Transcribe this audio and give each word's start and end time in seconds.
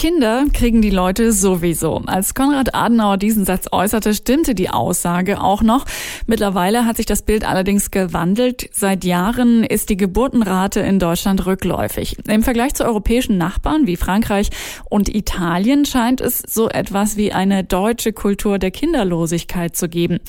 Kinder 0.00 0.46
kriegen 0.54 0.80
die 0.80 0.88
Leute 0.88 1.30
sowieso. 1.30 2.00
Als 2.06 2.32
Konrad 2.32 2.74
Adenauer 2.74 3.18
diesen 3.18 3.44
Satz 3.44 3.66
äußerte, 3.70 4.14
stimmte 4.14 4.54
die 4.54 4.70
Aussage 4.70 5.42
auch 5.42 5.60
noch. 5.60 5.84
Mittlerweile 6.26 6.86
hat 6.86 6.96
sich 6.96 7.04
das 7.04 7.20
Bild 7.20 7.46
allerdings 7.46 7.90
gewandelt. 7.90 8.70
Seit 8.72 9.04
Jahren 9.04 9.62
ist 9.62 9.90
die 9.90 9.98
Geburtenrate 9.98 10.80
in 10.80 11.00
Deutschland 11.00 11.44
rückläufig. 11.44 12.16
Im 12.26 12.42
Vergleich 12.42 12.72
zu 12.72 12.86
europäischen 12.86 13.36
Nachbarn 13.36 13.86
wie 13.86 13.98
Frankreich 13.98 14.48
und 14.88 15.14
Italien 15.14 15.84
scheint 15.84 16.22
es 16.22 16.38
so 16.38 16.70
etwas 16.70 17.18
wie 17.18 17.34
eine 17.34 17.62
deutsche 17.62 18.14
Kultur 18.14 18.58
der 18.58 18.70
Kinderlosigkeit 18.70 19.76
zu 19.76 19.90
geben. 19.90 20.20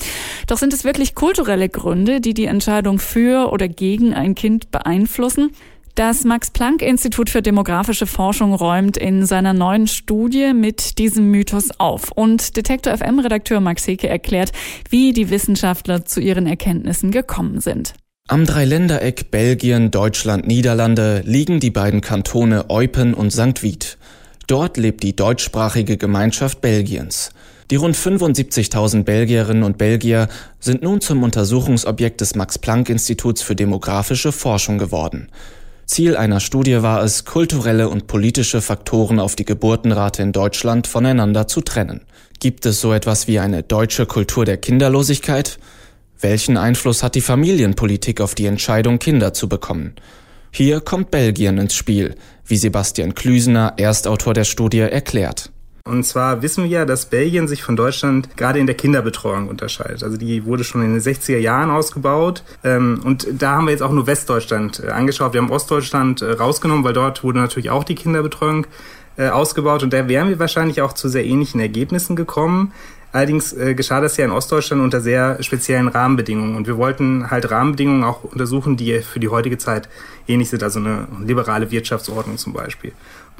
Doch 0.48 0.58
sind 0.58 0.74
es 0.74 0.84
wirklich 0.84 1.14
kulturelle 1.14 1.70
Gründe, 1.70 2.20
die 2.20 2.34
die 2.34 2.44
Entscheidung 2.44 2.98
für 2.98 3.50
oder 3.50 3.68
gegen 3.68 4.12
ein 4.12 4.34
Kind 4.34 4.70
beeinflussen? 4.70 5.52
Das 5.94 6.24
Max-Planck-Institut 6.24 7.28
für 7.28 7.42
demografische 7.42 8.06
Forschung 8.06 8.54
räumt 8.54 8.96
in 8.96 9.26
seiner 9.26 9.52
neuen 9.52 9.86
Studie 9.86 10.54
mit 10.54 10.96
diesem 10.98 11.30
Mythos 11.30 11.68
auf. 11.76 12.10
Und 12.12 12.56
Detektor 12.56 12.96
FM-Redakteur 12.96 13.60
Max 13.60 13.86
Heke 13.86 14.08
erklärt, 14.08 14.52
wie 14.88 15.12
die 15.12 15.28
Wissenschaftler 15.28 16.06
zu 16.06 16.20
ihren 16.20 16.46
Erkenntnissen 16.46 17.10
gekommen 17.10 17.60
sind. 17.60 17.92
Am 18.26 18.46
Dreiländereck 18.46 19.30
Belgien, 19.30 19.90
Deutschland, 19.90 20.46
Niederlande 20.46 21.20
liegen 21.26 21.60
die 21.60 21.70
beiden 21.70 22.00
Kantone 22.00 22.70
Eupen 22.70 23.12
und 23.12 23.30
St. 23.30 23.62
Vith. 23.62 23.98
Dort 24.46 24.78
lebt 24.78 25.02
die 25.02 25.14
deutschsprachige 25.14 25.98
Gemeinschaft 25.98 26.62
Belgiens. 26.62 27.32
Die 27.70 27.76
rund 27.76 27.96
75.000 27.96 29.02
Belgierinnen 29.02 29.62
und 29.62 29.76
Belgier 29.76 30.28
sind 30.58 30.82
nun 30.82 31.02
zum 31.02 31.22
Untersuchungsobjekt 31.22 32.22
des 32.22 32.34
Max-Planck-Instituts 32.34 33.42
für 33.42 33.54
demografische 33.54 34.32
Forschung 34.32 34.78
geworden. 34.78 35.28
Ziel 35.92 36.16
einer 36.16 36.40
Studie 36.40 36.82
war 36.82 37.04
es, 37.04 37.26
kulturelle 37.26 37.90
und 37.90 38.06
politische 38.06 38.62
Faktoren 38.62 39.20
auf 39.20 39.36
die 39.36 39.44
Geburtenrate 39.44 40.22
in 40.22 40.32
Deutschland 40.32 40.86
voneinander 40.86 41.46
zu 41.48 41.60
trennen. 41.60 42.00
Gibt 42.40 42.64
es 42.64 42.80
so 42.80 42.94
etwas 42.94 43.28
wie 43.28 43.38
eine 43.38 43.62
deutsche 43.62 44.06
Kultur 44.06 44.46
der 44.46 44.56
Kinderlosigkeit? 44.56 45.58
Welchen 46.18 46.56
Einfluss 46.56 47.02
hat 47.02 47.14
die 47.14 47.20
Familienpolitik 47.20 48.22
auf 48.22 48.34
die 48.34 48.46
Entscheidung, 48.46 49.00
Kinder 49.00 49.34
zu 49.34 49.50
bekommen? 49.50 49.94
Hier 50.50 50.80
kommt 50.80 51.10
Belgien 51.10 51.58
ins 51.58 51.74
Spiel, 51.74 52.14
wie 52.46 52.56
Sebastian 52.56 53.14
Klüsener, 53.14 53.74
Erstautor 53.76 54.32
der 54.32 54.44
Studie, 54.44 54.78
erklärt. 54.78 55.52
Und 55.84 56.04
zwar 56.04 56.42
wissen 56.42 56.64
wir 56.64 56.70
ja, 56.70 56.84
dass 56.84 57.06
Belgien 57.06 57.48
sich 57.48 57.62
von 57.64 57.74
Deutschland 57.74 58.36
gerade 58.36 58.60
in 58.60 58.66
der 58.66 58.76
Kinderbetreuung 58.76 59.48
unterscheidet. 59.48 60.04
Also 60.04 60.16
die 60.16 60.44
wurde 60.44 60.62
schon 60.62 60.82
in 60.82 60.92
den 60.92 61.00
60er 61.00 61.38
Jahren 61.38 61.70
ausgebaut. 61.70 62.44
Ähm, 62.62 63.00
und 63.04 63.26
da 63.32 63.56
haben 63.56 63.66
wir 63.66 63.72
jetzt 63.72 63.82
auch 63.82 63.90
nur 63.90 64.06
Westdeutschland 64.06 64.80
äh, 64.84 64.90
angeschaut. 64.90 65.32
Wir 65.32 65.40
haben 65.42 65.50
Ostdeutschland 65.50 66.22
äh, 66.22 66.32
rausgenommen, 66.32 66.84
weil 66.84 66.92
dort 66.92 67.24
wurde 67.24 67.40
natürlich 67.40 67.70
auch 67.70 67.82
die 67.82 67.96
Kinderbetreuung 67.96 68.66
äh, 69.16 69.28
ausgebaut. 69.28 69.82
Und 69.82 69.92
da 69.92 70.08
wären 70.08 70.28
wir 70.28 70.38
wahrscheinlich 70.38 70.82
auch 70.82 70.92
zu 70.92 71.08
sehr 71.08 71.24
ähnlichen 71.24 71.60
Ergebnissen 71.60 72.14
gekommen. 72.14 72.72
Allerdings 73.12 73.52
äh, 73.52 73.74
geschah 73.74 74.00
das 74.00 74.16
ja 74.16 74.24
in 74.24 74.30
Ostdeutschland 74.30 74.82
unter 74.82 75.00
sehr 75.00 75.42
speziellen 75.42 75.88
Rahmenbedingungen. 75.88 76.56
Und 76.56 76.66
wir 76.66 76.78
wollten 76.78 77.30
halt 77.30 77.50
Rahmenbedingungen 77.50 78.04
auch 78.04 78.24
untersuchen, 78.24 78.78
die 78.78 79.00
für 79.00 79.20
die 79.20 79.28
heutige 79.28 79.58
Zeit 79.58 79.88
ähnlich 80.26 80.48
sind, 80.48 80.62
also 80.62 80.80
eine 80.80 81.06
liberale 81.24 81.70
Wirtschaftsordnung 81.70 82.38
zum 82.38 82.54
Beispiel. 82.54 82.92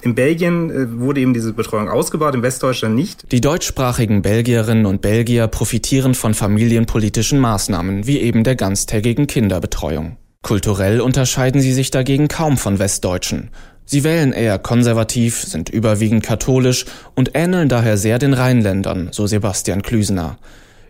In 0.02 0.14
Belgien 0.14 0.70
äh, 0.70 1.00
wurde 1.00 1.20
eben 1.20 1.32
diese 1.32 1.54
Betreuung 1.54 1.88
ausgebaut, 1.88 2.34
in 2.34 2.42
Westdeutschland 2.42 2.94
nicht. 2.94 3.32
Die 3.32 3.40
deutschsprachigen 3.40 4.20
Belgierinnen 4.20 4.84
und 4.84 5.00
Belgier 5.00 5.46
profitieren 5.46 6.14
von 6.14 6.34
familienpolitischen 6.34 7.38
Maßnahmen, 7.38 8.06
wie 8.06 8.20
eben 8.20 8.44
der 8.44 8.56
ganztägigen 8.56 9.26
Kinderbetreuung. 9.26 10.18
Kulturell 10.42 11.00
unterscheiden 11.00 11.60
sie 11.60 11.72
sich 11.72 11.92
dagegen 11.92 12.26
kaum 12.26 12.58
von 12.58 12.80
Westdeutschen. 12.80 13.50
Sie 13.84 14.04
wählen 14.04 14.32
eher 14.32 14.58
konservativ, 14.58 15.42
sind 15.42 15.68
überwiegend 15.68 16.22
katholisch 16.22 16.86
und 17.14 17.32
ähneln 17.34 17.68
daher 17.68 17.96
sehr 17.96 18.18
den 18.18 18.34
Rheinländern, 18.34 19.08
so 19.12 19.26
Sebastian 19.26 19.82
Klüsener. 19.82 20.38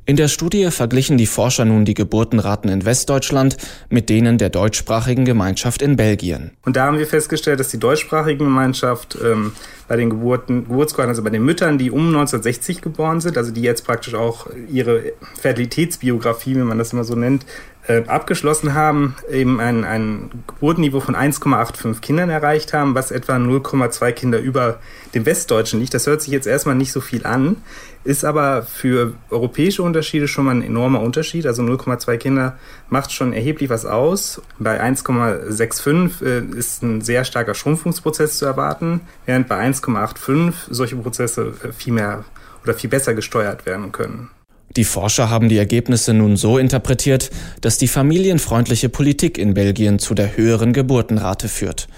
In 0.05 0.17
der 0.17 0.27
Studie 0.27 0.69
verglichen 0.73 1.17
die 1.17 1.27
Forscher 1.27 1.65
nun 1.65 1.85
die 1.85 1.95
Geburtenraten 1.95 2.69
in 2.69 2.85
Westdeutschland 2.85 3.57
mit 3.89 4.09
denen 4.09 4.37
der 4.37 4.51
deutschsprachigen 4.51 5.25
Gemeinschaft 5.25 5.81
in 5.81 5.95
Belgien. 5.95 6.51
Und 6.65 6.75
da 6.75 6.87
haben 6.87 6.99
wir 6.99 7.07
festgestellt, 7.07 7.61
dass 7.61 7.69
die 7.69 7.79
deutschsprachige 7.79 8.39
Gemeinschaft 8.39 9.17
ähm, 9.25 9.53
bei 9.87 9.95
den 9.95 10.11
Geburten, 10.11 10.65
Geburtsquoten, 10.65 11.09
also 11.09 11.23
bei 11.23 11.31
den 11.31 11.45
Müttern, 11.45 11.79
die 11.79 11.93
um 11.93 12.09
1960 12.09 12.81
geboren 12.81 13.21
sind, 13.21 13.39
also 13.39 13.53
die 13.53 13.63
jetzt 13.63 13.87
praktisch 13.87 14.15
auch 14.15 14.49
ihre 14.69 15.13
Fertilitätsbiografie, 15.41 16.57
wie 16.57 16.65
man 16.65 16.79
das 16.79 16.93
immer 16.93 17.05
so 17.05 17.15
nennt, 17.15 17.47
äh, 17.87 18.05
abgeschlossen 18.07 18.75
haben, 18.75 19.17
eben 19.31 19.61
ein, 19.61 19.85
ein 19.85 20.31
Geburtenniveau 20.47 21.01
von 21.01 21.17
1,85 21.17 22.01
Kindern 22.01 22.31
erreicht 22.31 22.73
haben, 22.73 22.95
was 22.95 23.11
etwa 23.11 23.37
0,2 23.37 24.13
Kinder 24.13 24.39
über 24.39 24.79
dem 25.15 25.27
Westdeutschen 25.27 25.81
liegt. 25.81 25.95
Das 25.95 26.07
hört 26.07 26.23
sich 26.23 26.33
jetzt 26.33 26.47
erstmal 26.47 26.77
nicht 26.77 26.93
so 26.93 27.01
viel 27.01 27.27
an, 27.27 27.57
ist 28.05 28.25
aber 28.25 28.63
für 28.63 29.15
europäische 29.31 29.83
Unterschiede 29.83 30.29
schon 30.29 30.45
mal 30.45 30.53
ein 30.53 30.63
enormer 30.63 31.01
Unterschied. 31.01 31.47
Also 31.47 31.63
0,2 31.63 32.17
Kinder 32.19 32.57
macht 32.89 33.13
schon 33.13 33.33
erheblich 33.33 33.69
was 33.69 33.85
aus. 33.85 34.41
Bei 34.59 34.81
1,65 34.81 36.25
äh, 36.25 36.57
ist 36.57 36.83
ein 36.83 37.01
sehr 37.01 37.25
starker 37.25 37.55
Schrumpfungsprozess 37.55 38.39
zu 38.39 38.45
erwarten, 38.45 39.01
während 39.27 39.49
bei 39.49 39.59
1,85 39.59 40.53
solche 40.71 40.97
Prozesse 40.97 41.53
äh, 41.65 41.73
viel 41.73 41.93
mehr 41.93 42.25
oder 42.63 42.75
viel 42.75 42.91
besser 42.91 43.15
gesteuert 43.15 43.67
werden 43.67 43.91
können. 43.91 44.31
Die 44.77 44.85
Forscher 44.85 45.29
haben 45.29 45.51
die 45.51 45.59
Ergebnisse 45.59 46.15
nun 46.15 46.37
so 46.37 46.57
interpretiert, 46.57 47.31
dass 47.61 47.77
die 47.77 47.89
familienfreundliche 47.89 48.89
Politik 48.89 49.37
in 49.37 49.53
Belgien 49.53 49.99
zu 49.99 50.15
der 50.15 50.37
höheren 50.37 50.73
Geburtenrate 50.73 51.49
führt. 51.49 51.89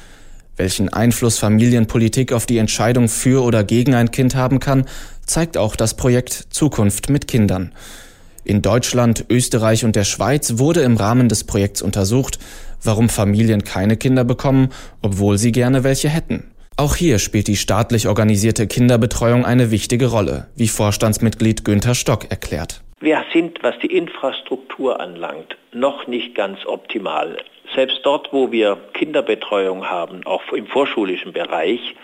Welchen 0.57 0.89
Einfluss 0.89 1.39
Familienpolitik 1.39 2.33
auf 2.33 2.47
die 2.47 2.59
Entscheidung 2.59 3.09
für 3.09 3.45
oder 3.45 3.63
gegen 3.63 3.95
ein 3.95 4.11
Kind 4.11 4.35
haben 4.35 4.59
kann, 4.59 4.87
zeigt 5.25 5.57
auch 5.57 5.77
das 5.77 5.95
Projekt 5.95 6.47
Zukunft 6.51 7.11
mit 7.11 7.29
Kindern. 7.29 7.73
In 8.45 8.61
Deutschland, 8.61 9.25
Österreich 9.31 9.85
und 9.85 9.97
der 9.97 10.05
Schweiz 10.05 10.59
wurde 10.59 10.83
im 10.83 10.97
Rahmen 10.97 11.29
des 11.29 11.45
Projekts 11.45 11.81
untersucht, 11.81 12.39
warum 12.83 13.09
Familien 13.09 13.65
keine 13.65 13.97
Kinder 13.97 14.25
bekommen, 14.25 14.69
obwohl 15.01 15.39
sie 15.39 15.53
gerne 15.53 15.85
welche 15.85 16.09
hätten. 16.09 16.45
Auch 16.77 16.97
hier 16.97 17.21
spielt 17.21 17.47
die 17.47 17.55
staatlich 17.55 18.09
organisierte 18.09 18.67
Kinderbetreuung 18.67 19.45
eine 19.45 19.71
wichtige 19.71 20.11
Rolle, 20.11 20.49
wie 20.57 20.67
Vorstandsmitglied 20.67 21.65
Günther 21.65 21.95
Stock 21.95 22.29
erklärt. 22.31 22.83
Wir 22.99 23.25
sind, 23.33 23.63
was 23.63 23.79
die 23.79 23.97
Infrastruktur 23.97 24.99
anlangt, 24.99 25.57
noch 25.73 26.09
nicht 26.09 26.35
ganz 26.35 26.67
optimal. 26.67 27.37
Selbst 27.77 28.01
dort, 28.03 28.33
wo 28.33 28.51
wir 28.51 28.77
Kinderbetreuung 28.93 29.89
haben, 29.89 30.27
auch 30.27 30.43
im 30.53 30.67
vorschulischen 30.67 31.33
Bereich, 31.33 31.95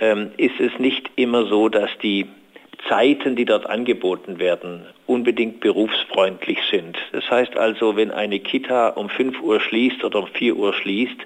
ähm, 0.00 0.30
ist 0.36 0.60
es 0.60 0.78
nicht 0.78 1.10
immer 1.16 1.46
so, 1.46 1.68
dass 1.68 1.90
die 2.04 2.26
Zeiten, 2.88 3.34
die 3.34 3.44
dort 3.44 3.66
angeboten 3.66 4.38
werden, 4.38 4.86
unbedingt 5.06 5.58
berufsfreundlich 5.58 6.58
sind. 6.70 6.96
Das 7.10 7.28
heißt 7.28 7.56
also, 7.56 7.96
wenn 7.96 8.12
eine 8.12 8.38
Kita 8.38 8.90
um 8.90 9.08
5 9.08 9.40
Uhr 9.40 9.60
schließt 9.60 10.04
oder 10.04 10.20
um 10.20 10.28
4 10.28 10.56
Uhr 10.56 10.72
schließt, 10.72 11.18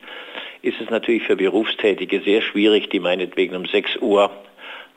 ist 0.66 0.80
es 0.80 0.90
natürlich 0.90 1.22
für 1.22 1.36
Berufstätige 1.36 2.20
sehr 2.22 2.42
schwierig, 2.42 2.90
die 2.90 3.00
meinetwegen 3.00 3.54
um 3.54 3.66
6 3.66 3.98
Uhr 4.00 4.30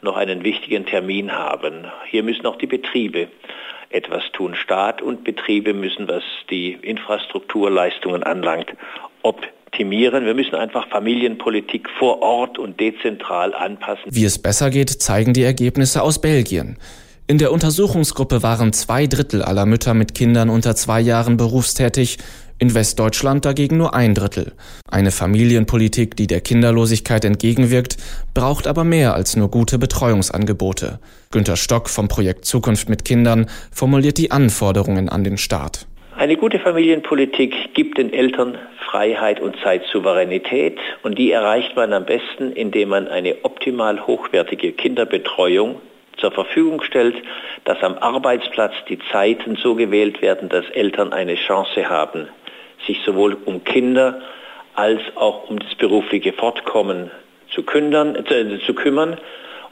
noch 0.02 0.18
einen 0.18 0.44
wichtigen 0.44 0.86
Termin 0.86 1.32
haben. 1.32 1.86
Hier 2.10 2.24
müssen 2.24 2.46
auch 2.46 2.58
die 2.58 2.68
Betriebe 2.68 3.28
etwas 3.90 4.24
tun. 4.34 4.56
Staat 4.56 5.02
und 5.02 5.24
Betriebe 5.24 5.74
müssen, 5.74 6.08
was 6.08 6.24
die 6.50 6.72
Infrastrukturleistungen 6.74 8.24
anlangt, 8.24 8.74
optimieren. 9.22 10.26
Wir 10.26 10.34
müssen 10.34 10.56
einfach 10.56 10.88
Familienpolitik 10.90 11.90
vor 11.98 12.22
Ort 12.22 12.58
und 12.58 12.80
dezentral 12.80 13.54
anpassen. 13.54 14.04
Wie 14.08 14.26
es 14.26 14.42
besser 14.42 14.70
geht, 14.70 14.90
zeigen 14.90 15.34
die 15.34 15.44
Ergebnisse 15.44 16.02
aus 16.02 16.22
Belgien. 16.22 16.78
In 17.28 17.38
der 17.38 17.52
Untersuchungsgruppe 17.52 18.42
waren 18.42 18.74
zwei 18.74 19.06
Drittel 19.06 19.44
aller 19.44 19.68
Mütter 19.68 19.94
mit 19.94 20.16
Kindern 20.16 20.50
unter 20.50 20.76
zwei 20.76 21.00
Jahren 21.00 21.38
berufstätig, 21.38 22.18
in 22.60 22.76
Westdeutschland 22.76 23.46
dagegen 23.46 23.78
nur 23.78 23.96
ein 23.96 24.14
Drittel. 24.14 24.52
Eine 24.90 25.12
Familienpolitik, 25.12 26.16
die 26.16 26.28
der 26.28 26.42
Kinderlosigkeit 26.42 27.26
entgegenwirkt, 27.26 27.98
braucht 28.34 28.68
aber 28.68 28.84
mehr 28.84 29.16
als 29.16 29.36
nur 29.36 29.50
gute 29.50 29.80
Betreuungsangebote. 29.80 31.00
Günter 31.32 31.56
Stock 31.56 31.90
vom 31.90 32.08
Projekt 32.08 32.46
Zukunft 32.46 32.90
mit 32.90 33.06
Kindern 33.06 33.48
formuliert 33.72 34.18
die 34.18 34.32
Anforderungen 34.32 35.10
an 35.10 35.24
den 35.24 35.38
Staat. 35.38 35.88
Eine 36.18 36.36
gute 36.36 36.60
Familienpolitik 36.60 37.74
gibt 37.74 37.98
den 37.98 38.12
Eltern 38.12 38.58
Freiheit 38.90 39.40
und 39.40 39.56
Zeitsouveränität 39.64 40.78
und 41.04 41.18
die 41.18 41.32
erreicht 41.32 41.76
man 41.78 41.94
am 41.94 42.06
besten, 42.06 42.52
indem 42.52 42.90
man 42.90 43.08
eine 43.08 43.38
optimal 43.44 44.06
hochwertige 44.06 44.74
Kinderbetreuung 44.74 45.80
zur 46.18 46.32
Verfügung 46.32 46.82
stellt, 46.82 47.16
dass 47.66 47.82
am 47.84 47.98
Arbeitsplatz 47.98 48.74
die 48.90 49.00
Zeiten 49.12 49.56
so 49.56 49.76
gewählt 49.76 50.22
werden, 50.22 50.50
dass 50.50 50.66
Eltern 50.72 51.14
eine 51.14 51.36
Chance 51.36 51.90
haben, 51.90 52.28
sich 52.86 53.00
sowohl 53.06 53.38
um 53.46 53.64
Kinder 53.64 54.22
als 54.76 55.02
auch 55.16 55.50
um 55.50 55.60
das 55.60 55.76
berufliche 55.76 56.34
Fortkommen 56.34 57.12
zu, 57.54 57.64
kündern, 57.64 58.16
äh, 58.16 58.60
zu 58.66 58.74
kümmern. 58.74 59.18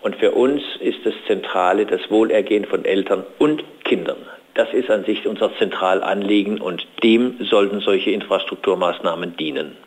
Und 0.02 0.16
für 0.18 0.32
uns 0.32 0.62
ist 0.80 1.00
das 1.06 1.14
Zentrale 1.26 1.86
das 1.86 2.02
Wohlergehen 2.10 2.66
von 2.66 2.86
Eltern 2.86 3.24
und 3.40 3.64
Kindern. 3.84 4.18
Das 4.54 4.74
ist 4.74 4.90
an 4.90 5.06
sich 5.06 5.28
unser 5.28 5.56
Zentralanliegen 5.58 6.60
und 6.60 6.88
dem 7.04 7.38
sollten 7.46 7.80
solche 7.80 8.12
Infrastrukturmaßnahmen 8.12 9.38
dienen. 9.38 9.78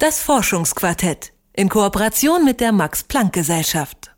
Das 0.00 0.22
Forschungsquartett 0.22 1.32
in 1.52 1.68
Kooperation 1.68 2.44
mit 2.44 2.60
der 2.60 2.72
Max 2.72 3.04
Planck 3.04 3.32
Gesellschaft. 3.32 4.13